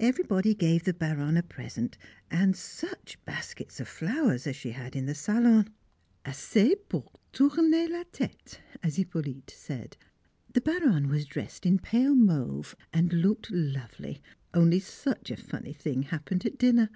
[0.00, 1.96] Everybody gave the Baronne a present,
[2.32, 5.70] and such baskets of flowers as she had in the salon!
[6.24, 9.96] "Assez pour tourner la tête," as Hippolyte said.
[10.52, 14.20] The Baronne was dressed in pale mauve and looked lovely,
[14.52, 16.90] only such a funny thing happened at dinner.